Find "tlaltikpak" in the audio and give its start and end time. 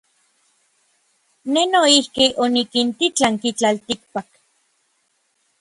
3.57-4.29